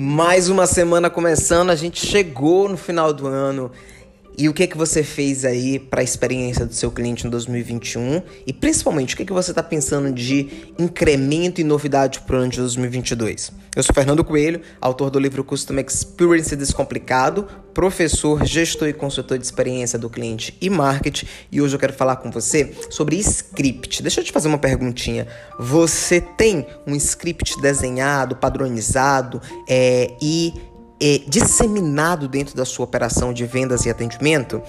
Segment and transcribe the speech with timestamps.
[0.00, 3.72] Mais uma semana começando, a gente chegou no final do ano.
[4.40, 7.30] E o que é que você fez aí para a experiência do seu cliente em
[7.30, 8.22] 2021?
[8.46, 12.38] E principalmente, o que é que você está pensando de incremento e novidade para o
[12.38, 13.50] ano de 2022?
[13.74, 19.44] Eu sou Fernando Coelho, autor do livro Custom Experience Descomplicado, professor, gestor e consultor de
[19.44, 21.26] experiência do cliente e marketing.
[21.50, 24.02] E hoje eu quero falar com você sobre script.
[24.02, 25.26] Deixa eu te fazer uma perguntinha.
[25.58, 30.52] Você tem um script desenhado, padronizado é, e
[31.00, 34.62] é, disseminado dentro da sua operação de vendas e atendimento,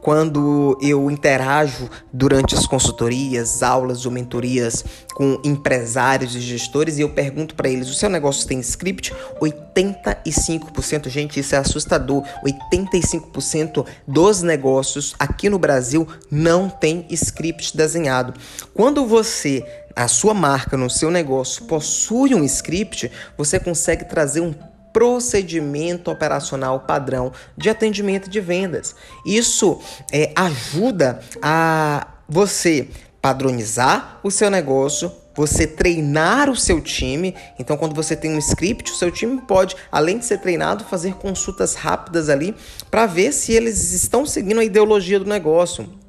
[0.00, 7.10] quando eu interajo durante as consultorias, aulas ou mentorias com empresários e gestores e eu
[7.10, 9.14] pergunto para eles: o seu negócio tem script?
[9.40, 12.24] 85%, gente, isso é assustador.
[12.44, 18.34] 85% dos negócios aqui no Brasil não tem script desenhado.
[18.74, 24.54] Quando você a sua marca, no seu negócio, possui um script, você consegue trazer um
[24.92, 28.94] procedimento operacional padrão de atendimento de vendas.
[29.24, 29.80] Isso
[30.12, 32.88] é, ajuda a você
[33.20, 37.34] padronizar o seu negócio, você treinar o seu time.
[37.58, 41.14] Então, quando você tem um script, o seu time pode, além de ser treinado, fazer
[41.14, 42.54] consultas rápidas ali
[42.90, 46.01] para ver se eles estão seguindo a ideologia do negócio.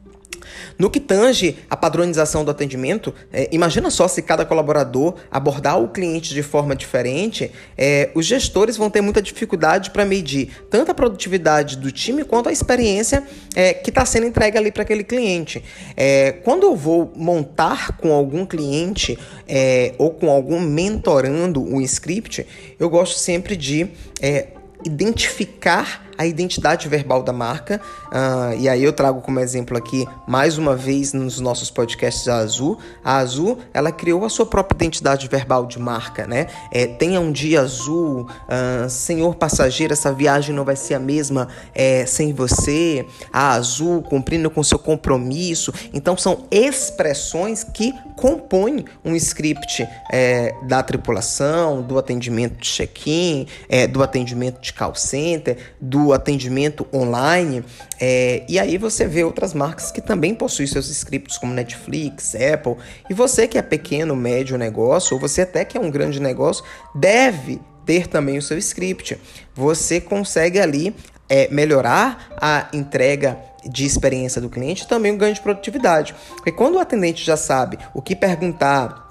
[0.78, 5.88] No que tange a padronização do atendimento, é, imagina só se cada colaborador abordar o
[5.88, 10.94] cliente de forma diferente, é, os gestores vão ter muita dificuldade para medir tanto a
[10.94, 13.24] produtividade do time quanto a experiência
[13.56, 15.64] é, que está sendo entregue ali para aquele cliente.
[15.96, 19.18] É, quando eu vou montar com algum cliente
[19.48, 22.46] é, ou com algum mentorando um script,
[22.80, 23.88] eu gosto sempre de
[24.22, 24.48] é,
[24.86, 27.82] identificar a identidade verbal da marca.
[28.08, 32.38] Uh, e aí eu trago como exemplo aqui, mais uma vez, nos nossos podcasts a
[32.38, 32.78] Azul.
[33.04, 36.48] A Azul, ela criou a sua própria identidade verbal de marca, né?
[36.72, 41.48] É, tenha um dia azul, uh, senhor passageiro, essa viagem não vai ser a mesma
[41.74, 43.06] é, sem você.
[43.32, 45.74] A Azul cumprindo com seu compromisso.
[45.94, 53.88] Então são expressões que compõem um script é, da tripulação, do atendimento de check-in, é,
[53.88, 57.64] do atendimento de call center, do atendimento online.
[58.02, 62.76] É, e aí você vê outras marcas que também possuem seus scripts, como Netflix, Apple.
[63.10, 66.66] E você que é pequeno, médio negócio, ou você até que é um grande negócio,
[66.96, 69.18] deve ter também o seu script.
[69.56, 70.96] Você consegue ali
[71.30, 76.14] é, melhorar a entrega de experiência do cliente também o ganho de produtividade.
[76.36, 79.03] Porque quando o atendente já sabe o que perguntar,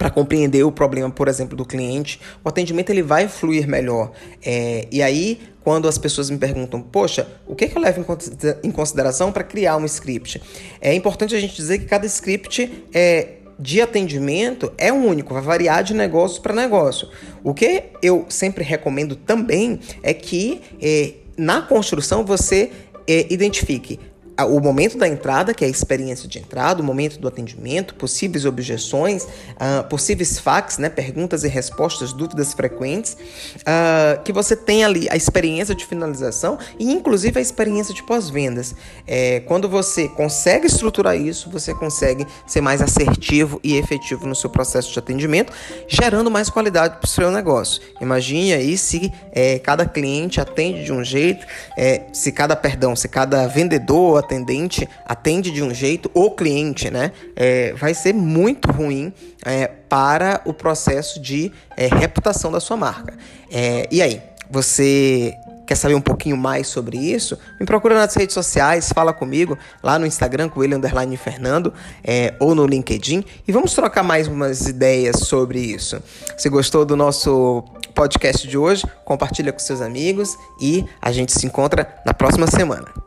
[0.00, 4.12] para compreender o problema, por exemplo, do cliente, o atendimento ele vai fluir melhor.
[4.42, 8.02] É, e aí, quando as pessoas me perguntam, poxa, o que, que eu levo
[8.64, 10.40] em consideração para criar um script?
[10.80, 15.84] É importante a gente dizer que cada script é de atendimento é único, vai variar
[15.84, 17.06] de negócio para negócio.
[17.44, 22.70] O que eu sempre recomendo também é que é, na construção você
[23.06, 24.00] é, identifique
[24.44, 28.44] o momento da entrada, que é a experiência de entrada, o momento do atendimento, possíveis
[28.44, 33.16] objeções, uh, possíveis fax, né, perguntas e respostas, dúvidas frequentes,
[33.60, 38.74] uh, que você tem ali a experiência de finalização e inclusive a experiência de pós-vendas.
[39.06, 44.50] É, quando você consegue estruturar isso, você consegue ser mais assertivo e efetivo no seu
[44.50, 45.52] processo de atendimento,
[45.88, 47.80] gerando mais qualidade para o seu negócio.
[48.00, 51.46] Imagine aí se é, cada cliente atende de um jeito,
[51.76, 57.10] é, se cada, perdão, se cada vendedor atendente atende de um jeito, o cliente, né,
[57.34, 59.12] é, vai ser muito ruim
[59.44, 63.14] é, para o processo de é, reputação da sua marca.
[63.50, 65.34] É, e aí, você
[65.66, 69.98] quer saber um pouquinho mais sobre isso, me procura nas redes sociais, fala comigo lá
[69.98, 75.20] no Instagram, com underline Fernando, é, ou no LinkedIn, e vamos trocar mais umas ideias
[75.20, 76.02] sobre isso.
[76.36, 77.64] Se gostou do nosso
[77.94, 82.99] podcast de hoje, compartilha com seus amigos e a gente se encontra na próxima semana.